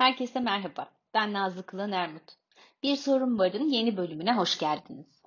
[0.00, 0.90] Herkese merhaba.
[1.14, 2.22] Ben Nazlı Kılan Ermut.
[2.82, 5.22] Bir Sorun Var'ın yeni bölümüne hoş geldiniz.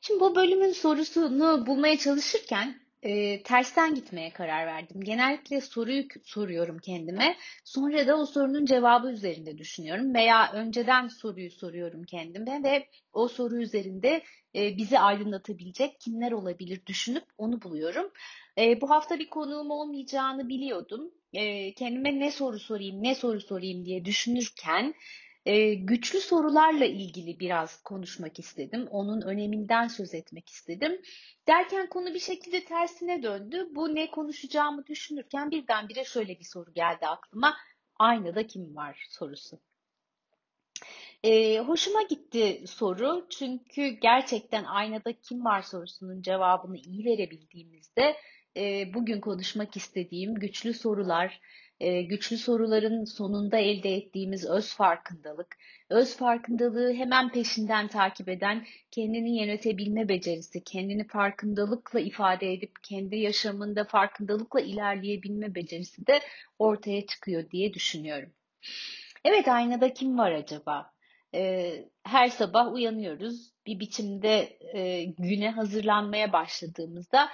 [0.00, 5.00] Şimdi bu bölümün sorusunu bulmaya çalışırken e, tersten gitmeye karar verdim.
[5.00, 7.36] Genellikle soruyu soruyorum kendime.
[7.64, 10.14] Sonra da o sorunun cevabı üzerinde düşünüyorum.
[10.14, 14.22] Veya önceden soruyu soruyorum kendime ve o soru üzerinde
[14.54, 18.10] e, bizi aydınlatabilecek kimler olabilir düşünüp onu buluyorum.
[18.58, 21.10] E, bu hafta bir konuğum olmayacağını biliyordum.
[21.32, 24.94] E, kendime ne soru sorayım, ne soru sorayım diye düşünürken
[25.46, 28.86] e, güçlü sorularla ilgili biraz konuşmak istedim.
[28.90, 31.00] Onun öneminden söz etmek istedim.
[31.48, 33.68] Derken konu bir şekilde tersine döndü.
[33.70, 37.56] Bu ne konuşacağımı düşünürken birdenbire şöyle bir soru geldi aklıma.
[37.98, 39.58] Aynada kim var sorusu.
[41.24, 48.16] E, hoşuma gitti soru çünkü gerçekten aynada kim var sorusunun cevabını iyi verebildiğimizde
[48.58, 51.40] e, bugün konuşmak istediğim güçlü sorular,
[51.80, 55.56] e, güçlü soruların sonunda elde ettiğimiz öz farkındalık,
[55.90, 63.84] öz farkındalığı hemen peşinden takip eden kendini yönetebilme becerisi, kendini farkındalıkla ifade edip kendi yaşamında
[63.84, 66.20] farkındalıkla ilerleyebilme becerisi de
[66.58, 68.32] ortaya çıkıyor diye düşünüyorum.
[69.24, 70.90] Evet aynada kim var acaba?
[71.34, 73.52] Ee, her sabah uyanıyoruz.
[73.66, 77.28] Bir biçimde e, güne hazırlanmaya başladığımızda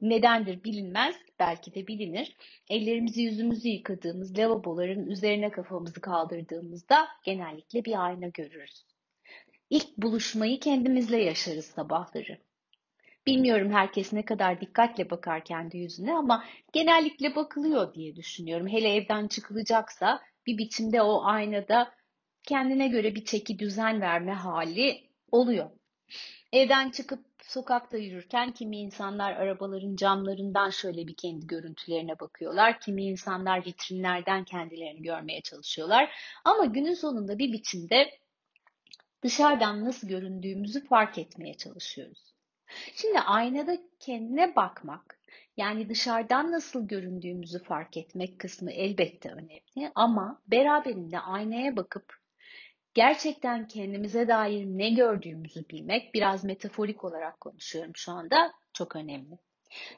[0.00, 2.36] nedendir bilinmez, belki de bilinir.
[2.70, 8.84] Ellerimizi yüzümüzü yıkadığımız lavaboların üzerine kafamızı kaldırdığımızda genellikle bir ayna görürüz.
[9.70, 12.38] İlk buluşmayı kendimizle yaşarız sabahları.
[13.26, 18.68] Bilmiyorum herkes ne kadar dikkatle bakar kendi yüzüne ama genellikle bakılıyor diye düşünüyorum.
[18.68, 21.94] Hele evden çıkılacaksa bir biçimde o aynada
[22.42, 25.70] kendine göre bir çeki düzen verme hali oluyor.
[26.52, 32.80] Evden çıkıp sokakta yürürken kimi insanlar arabaların camlarından şöyle bir kendi görüntülerine bakıyorlar.
[32.80, 36.10] Kimi insanlar vitrinlerden kendilerini görmeye çalışıyorlar.
[36.44, 38.10] Ama günün sonunda bir biçimde
[39.22, 42.34] dışarıdan nasıl göründüğümüzü fark etmeye çalışıyoruz.
[42.94, 45.18] Şimdi aynada kendine bakmak,
[45.56, 52.23] yani dışarıdan nasıl göründüğümüzü fark etmek kısmı elbette önemli ama beraberinde aynaya bakıp
[52.94, 59.38] gerçekten kendimize dair ne gördüğümüzü bilmek, biraz metaforik olarak konuşuyorum şu anda, çok önemli.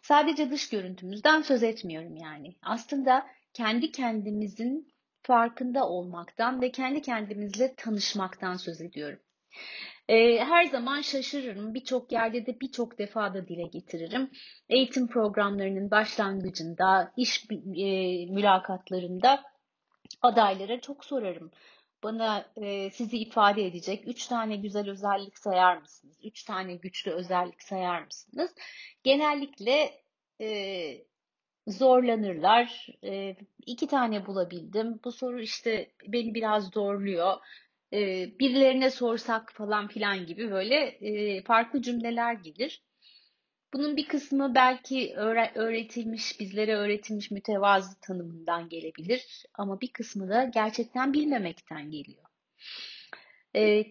[0.02, 2.56] Sadece dış görüntümüzden söz etmiyorum yani.
[2.62, 4.88] Aslında kendi kendimizin
[5.22, 9.18] farkında olmaktan ve kendi kendimizle tanışmaktan söz ediyorum.
[10.08, 11.74] Ee, her zaman şaşırırım.
[11.74, 14.30] Birçok yerde de birçok defa da dile getiririm.
[14.68, 19.42] Eğitim programlarının başlangıcında, iş e, mülakatlarında
[20.22, 21.50] adaylara çok sorarım
[22.06, 26.18] bana e, sizi ifade edecek üç tane güzel özellik sayar mısınız?
[26.24, 28.54] Üç tane güçlü özellik sayar mısınız?
[29.02, 30.02] Genellikle
[30.40, 30.48] e,
[31.66, 32.86] zorlanırlar.
[33.04, 35.00] E, iki tane bulabildim.
[35.04, 37.36] Bu soru işte beni biraz zorluyor.
[37.92, 37.98] E,
[38.40, 42.82] birilerine sorsak falan filan gibi böyle e, farklı cümleler gelir.
[43.72, 45.14] Bunun bir kısmı belki
[45.54, 52.24] öğretilmiş, bizlere öğretilmiş mütevazı tanımından gelebilir ama bir kısmı da gerçekten bilmemekten geliyor.
[53.56, 53.84] Ee,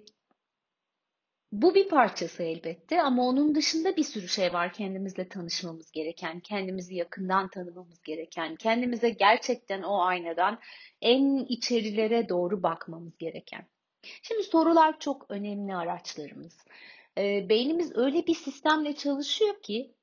[1.51, 6.95] bu bir parçası elbette ama onun dışında bir sürü şey var kendimizle tanışmamız gereken, kendimizi
[6.95, 10.59] yakından tanımamız gereken, kendimize gerçekten o aynadan
[11.01, 13.65] en içerilere doğru bakmamız gereken.
[14.21, 16.57] Şimdi sorular çok önemli araçlarımız
[17.17, 19.95] e, beynimiz öyle bir sistemle çalışıyor ki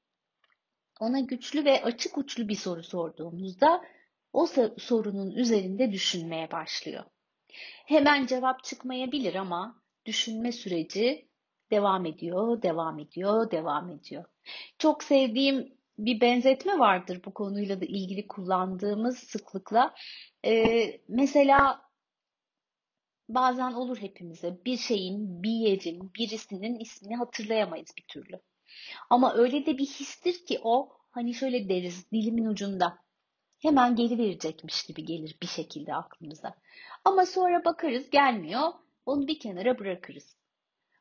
[1.00, 3.82] ona güçlü ve açık uçlu bir soru sorduğumuzda
[4.32, 4.46] o
[4.78, 7.04] sorunun üzerinde düşünmeye başlıyor.
[7.86, 11.28] Hemen cevap çıkmayabilir ama düşünme süreci
[11.70, 14.24] devam ediyor, devam ediyor, devam ediyor.
[14.78, 19.94] Çok sevdiğim bir benzetme vardır bu konuyla da ilgili kullandığımız sıklıkla.
[20.44, 21.82] Ee, mesela
[23.34, 28.40] bazen olur hepimize bir şeyin, bir yerin, birisinin ismini hatırlayamayız bir türlü.
[29.10, 32.98] Ama öyle de bir histir ki o hani şöyle deriz dilimin ucunda.
[33.58, 36.54] Hemen geri verecekmiş gibi gelir bir şekilde aklımıza.
[37.04, 38.72] Ama sonra bakarız gelmiyor,
[39.06, 40.36] onu bir kenara bırakırız.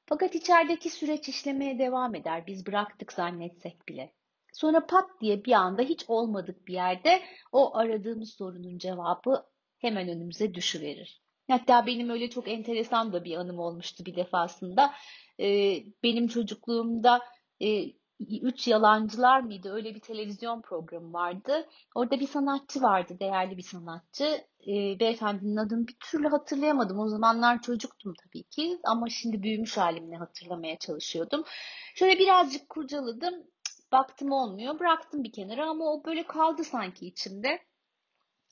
[0.06, 4.14] Fakat içerideki süreç işlemeye devam eder biz bıraktık zannetsek bile.
[4.54, 9.46] Sonra pat diye bir anda hiç olmadık bir yerde o aradığımız sorunun cevabı
[9.78, 11.21] hemen önümüze düşüverir.
[11.52, 14.94] Hatta benim öyle çok enteresan da bir anım olmuştu bir defasında.
[15.40, 17.22] Ee, benim çocukluğumda
[17.62, 17.86] e,
[18.30, 19.74] Üç Yalancılar mıydı?
[19.74, 21.68] Öyle bir televizyon programı vardı.
[21.96, 24.24] Orada bir sanatçı vardı, değerli bir sanatçı.
[24.68, 27.00] E, beyefendinin adını bir türlü hatırlayamadım.
[27.00, 31.44] O zamanlar çocuktum tabii ki ama şimdi büyümüş halimle hatırlamaya çalışıyordum.
[31.96, 33.34] Şöyle birazcık kurcaladım.
[33.92, 34.80] Baktım olmuyor.
[34.80, 37.60] Bıraktım bir kenara ama o böyle kaldı sanki içimde.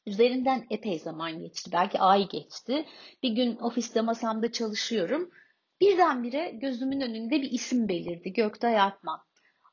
[0.06, 1.72] Üzerinden epey zaman geçti.
[1.74, 2.86] Belki ay geçti.
[3.24, 5.32] Bir gün ofiste masamda çalışıyorum.
[5.82, 8.34] Birdenbire gözümün önünde bir isim belirdi.
[8.34, 9.20] Göktay Artman.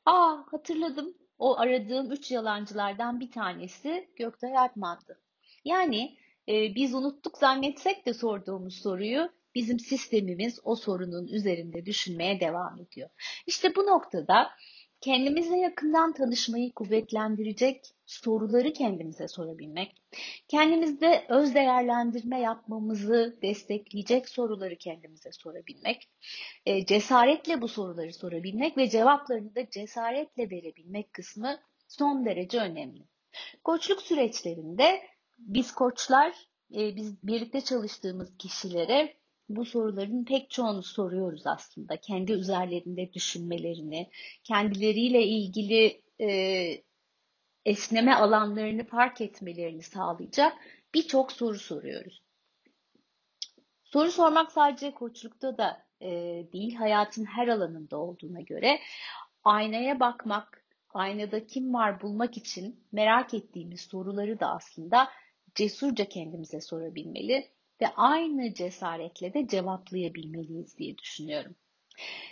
[0.05, 1.13] Aa hatırladım.
[1.37, 5.21] O aradığım üç yalancılardan bir tanesi Göktay Artman'dı.
[5.65, 6.17] Yani
[6.49, 13.09] e, biz unuttuk zannetsek de sorduğumuz soruyu bizim sistemimiz o sorunun üzerinde düşünmeye devam ediyor.
[13.47, 14.49] İşte bu noktada
[15.01, 19.95] kendimizle yakından tanışmayı kuvvetlendirecek soruları kendimize sorabilmek,
[20.47, 26.09] kendimizde öz değerlendirme yapmamızı destekleyecek soruları kendimize sorabilmek,
[26.65, 33.03] e, cesaretle bu soruları sorabilmek ve cevaplarını da cesaretle verebilmek kısmı son derece önemli.
[33.63, 35.01] Koçluk süreçlerinde
[35.37, 36.33] biz koçlar,
[36.75, 39.13] e, biz birlikte çalıştığımız kişilere
[39.49, 41.97] bu soruların pek çoğunu soruyoruz aslında.
[41.97, 44.09] Kendi üzerlerinde düşünmelerini,
[44.43, 46.83] kendileriyle ilgili e,
[47.65, 50.53] esneme alanlarını fark etmelerini sağlayacak
[50.93, 52.23] birçok soru soruyoruz.
[53.83, 56.09] Soru sormak sadece koçlukta da e,
[56.53, 58.79] değil, hayatın her alanında olduğuna göre
[59.43, 65.09] aynaya bakmak, aynada kim var bulmak için merak ettiğimiz soruları da aslında
[65.55, 71.55] cesurca kendimize sorabilmeli ve aynı cesaretle de cevaplayabilmeliyiz diye düşünüyorum.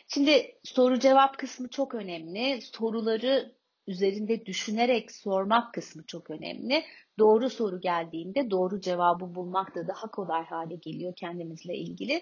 [0.08, 2.62] Şimdi soru cevap kısmı çok önemli.
[2.62, 3.56] Soruları
[3.88, 6.84] üzerinde düşünerek sormak kısmı çok önemli.
[7.20, 12.22] Doğru soru geldiğinde doğru cevabı bulmak da daha kolay hale geliyor kendimizle ilgili.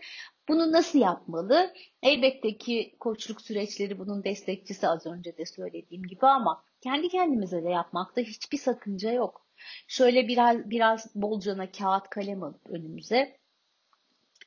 [0.50, 1.74] Bunu nasıl yapmalı?
[2.02, 7.70] Elbette ki koçluk süreçleri bunun destekçisi az önce de söylediğim gibi ama kendi kendimize de
[7.70, 9.48] yapmakta hiçbir sakınca yok.
[9.88, 13.38] Şöyle biraz biraz bolcana kağıt kalem alıp önümüze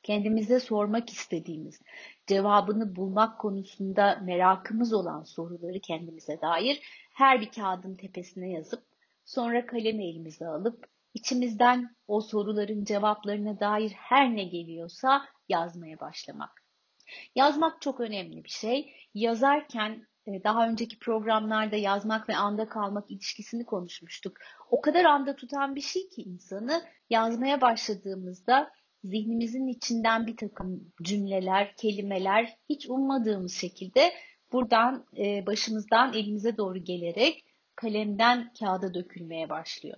[0.03, 1.81] kendimize sormak istediğimiz,
[2.27, 6.81] cevabını bulmak konusunda merakımız olan soruları kendimize dair
[7.13, 8.83] her bir kağıdın tepesine yazıp
[9.25, 16.63] sonra kalemi elimize alıp içimizden o soruların cevaplarına dair her ne geliyorsa yazmaya başlamak.
[17.35, 18.93] Yazmak çok önemli bir şey.
[19.13, 20.07] Yazarken
[20.43, 24.37] daha önceki programlarda yazmak ve anda kalmak ilişkisini konuşmuştuk.
[24.71, 28.71] O kadar anda tutan bir şey ki insanı yazmaya başladığımızda
[29.03, 34.13] zihnimizin içinden bir takım cümleler, kelimeler hiç ummadığımız şekilde
[34.51, 37.45] buradan e, başımızdan elimize doğru gelerek
[37.75, 39.97] kalemden kağıda dökülmeye başlıyor.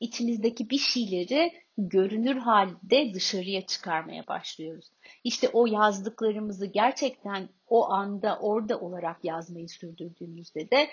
[0.00, 4.90] İçimizdeki bir şeyleri görünür halde dışarıya çıkarmaya başlıyoruz.
[5.24, 10.88] İşte o yazdıklarımızı gerçekten o anda orada olarak yazmayı sürdürdüğümüzde de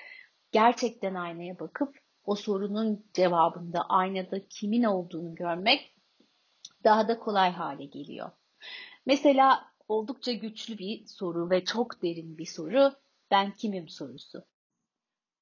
[0.52, 5.96] gerçekten aynaya bakıp o sorunun cevabında aynada kimin olduğunu görmek
[6.84, 8.32] daha da kolay hale geliyor.
[9.06, 12.94] Mesela oldukça güçlü bir soru ve çok derin bir soru
[13.32, 14.44] ben kimim sorusu.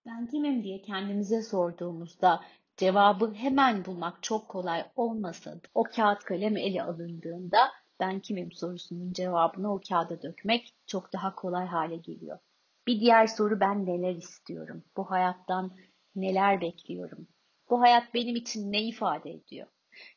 [0.06, 2.42] Ben kimim diye kendimize sorduğumuzda
[2.78, 9.14] cevabı hemen bulmak çok kolay olmasa da o kağıt kalem ele alındığında ben kimim sorusunun
[9.14, 12.40] cevabını o kağıda dökmek çok daha kolay hale geliyor.
[12.88, 14.84] Bir diğer soru ben neler istiyorum?
[14.98, 15.78] Bu hayattan
[16.16, 17.28] neler bekliyorum?
[17.70, 19.68] Bu hayat benim için ne ifade ediyor?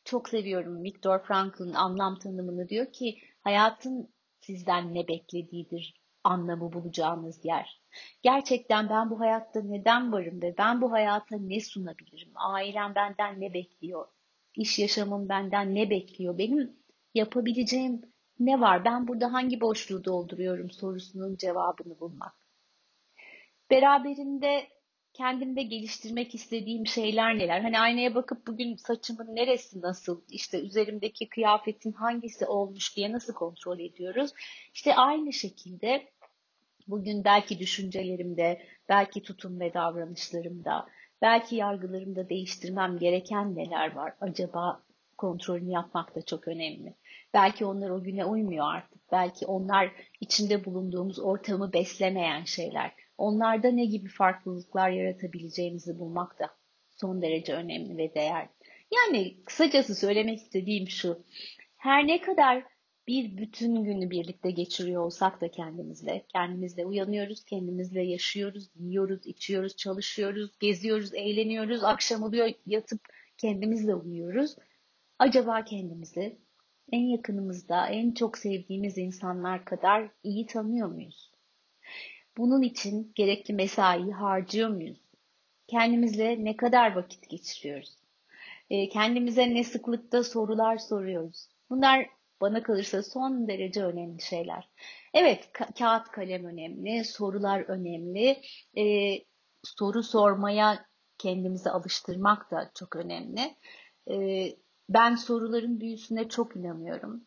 [0.04, 7.83] Çok seviyorum Viktor Frankl'ın anlam tanımını diyor ki hayatın sizden ne beklediğidir anlamı bulacağınız yer.
[8.22, 12.32] Gerçekten ben bu hayatta neden varım ve ben bu hayata ne sunabilirim?
[12.34, 14.06] Ailem benden ne bekliyor?
[14.56, 16.38] İş yaşamım benden ne bekliyor?
[16.38, 16.76] Benim
[17.14, 18.02] yapabileceğim
[18.38, 18.84] ne var?
[18.84, 22.34] Ben burada hangi boşluğu dolduruyorum sorusunun cevabını bulmak.
[23.70, 24.68] Beraberinde
[25.12, 27.60] kendimde geliştirmek istediğim şeyler neler?
[27.60, 33.78] Hani aynaya bakıp bugün saçımın neresi nasıl, işte üzerimdeki kıyafetin hangisi olmuş diye nasıl kontrol
[33.78, 34.30] ediyoruz?
[34.74, 36.12] İşte aynı şekilde
[36.86, 40.86] bugün belki düşüncelerimde, belki tutum ve davranışlarımda,
[41.22, 44.12] belki yargılarımda değiştirmem gereken neler var?
[44.20, 44.82] Acaba
[45.18, 46.94] kontrolünü yapmak da çok önemli.
[47.34, 49.12] Belki onlar o güne uymuyor artık.
[49.12, 52.92] Belki onlar içinde bulunduğumuz ortamı beslemeyen şeyler.
[53.18, 56.50] Onlarda ne gibi farklılıklar yaratabileceğimizi bulmak da
[56.90, 58.48] son derece önemli ve değerli.
[58.94, 61.22] Yani kısacası söylemek istediğim şu.
[61.76, 62.64] Her ne kadar
[63.08, 70.58] bir bütün günü birlikte geçiriyor olsak da kendimizle, kendimizle uyanıyoruz, kendimizle yaşıyoruz, yiyoruz, içiyoruz, çalışıyoruz,
[70.60, 73.00] geziyoruz, eğleniyoruz, akşam oluyor yatıp
[73.38, 74.56] kendimizle uyuyoruz.
[75.18, 76.38] Acaba kendimizi
[76.92, 81.32] en yakınımızda, en çok sevdiğimiz insanlar kadar iyi tanıyor muyuz?
[82.36, 85.00] Bunun için gerekli mesaiyi harcıyor muyuz?
[85.66, 87.96] Kendimizle ne kadar vakit geçiriyoruz?
[88.70, 91.48] E, kendimize ne sıklıkta sorular soruyoruz?
[91.70, 92.08] Bunlar
[92.40, 94.70] bana kalırsa son derece önemli şeyler.
[95.14, 98.40] Evet, ka- kağıt kalem önemli, sorular önemli.
[98.78, 98.84] E,
[99.64, 100.86] soru sormaya
[101.18, 103.56] kendimizi alıştırmak da çok önemli.
[104.10, 104.56] Ee,
[104.88, 107.26] ben soruların büyüsüne çok inanıyorum.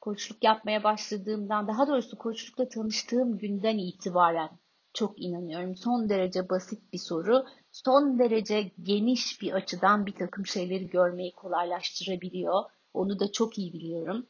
[0.00, 4.50] Koçluk yapmaya başladığımdan, daha doğrusu koçlukla tanıştığım günden itibaren
[4.94, 5.76] çok inanıyorum.
[5.76, 12.64] Son derece basit bir soru, son derece geniş bir açıdan bir takım şeyleri görmeyi kolaylaştırabiliyor.
[12.94, 14.26] Onu da çok iyi biliyorum.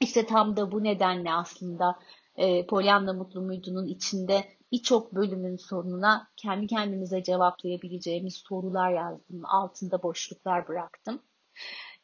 [0.00, 1.98] İşte tam da bu nedenle aslında
[2.36, 9.42] e, Pollyanna Mutlu Muydu'nun içinde birçok bölümün sonuna kendi kendimize cevaplayabileceğimiz sorular yazdım.
[9.44, 11.22] Altında boşluklar bıraktım.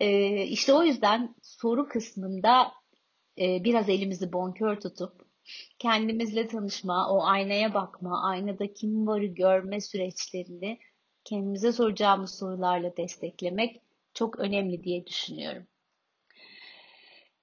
[0.00, 2.72] E, işte o yüzden soru kısmında
[3.38, 5.26] e, biraz elimizi bonkör tutup
[5.78, 10.78] kendimizle tanışma, o aynaya bakma, aynada kim varı görme süreçlerini
[11.24, 13.82] kendimize soracağımız sorularla desteklemek
[14.14, 15.66] çok önemli diye düşünüyorum.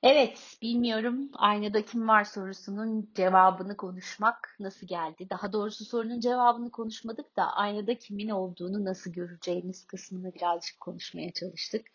[0.04, 5.28] Evet, bilmiyorum aynada kim var sorusunun cevabını konuşmak nasıl geldi?
[5.30, 11.88] Daha doğrusu sorunun cevabını konuşmadık da aynada kimin olduğunu nasıl göreceğimiz kısmını birazcık konuşmaya çalıştık.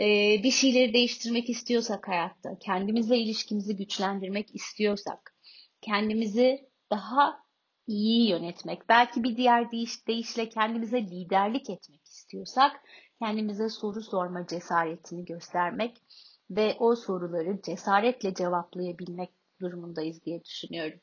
[0.00, 5.34] Ee, bir şeyleri değiştirmek istiyorsak hayatta, kendimizle ilişkimizi güçlendirmek istiyorsak,
[5.80, 7.44] kendimizi daha
[7.86, 12.80] iyi yönetmek, belki bir diğer deyiş, deyişle kendimize liderlik etmek istiyorsak,
[13.18, 16.02] kendimize soru sorma cesaretini göstermek
[16.50, 21.00] ve o soruları cesaretle cevaplayabilmek durumundayız diye düşünüyorum.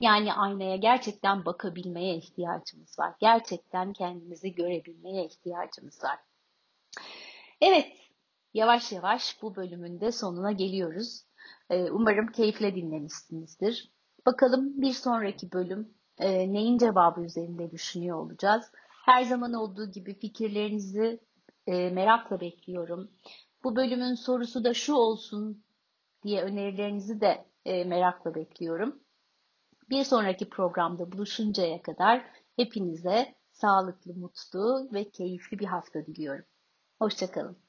[0.00, 3.14] Yani aynaya gerçekten bakabilmeye ihtiyacımız var.
[3.20, 6.18] Gerçekten kendimizi görebilmeye ihtiyacımız var.
[7.60, 7.92] Evet,
[8.54, 11.22] yavaş yavaş bu bölümün de sonuna geliyoruz.
[11.70, 13.90] Ee, umarım keyifle dinlemişsinizdir.
[14.26, 18.70] Bakalım bir sonraki bölüm e, neyin cevabı üzerinde düşünüyor olacağız.
[19.04, 21.20] Her zaman olduğu gibi fikirlerinizi
[21.66, 23.10] e, merakla bekliyorum.
[23.66, 25.64] Bu bölümün sorusu da şu olsun
[26.22, 29.00] diye önerilerinizi de e, merakla bekliyorum.
[29.90, 32.24] Bir sonraki programda buluşuncaya kadar
[32.56, 36.44] hepinize sağlıklı, mutlu ve keyifli bir hafta diliyorum.
[36.98, 37.65] Hoşçakalın.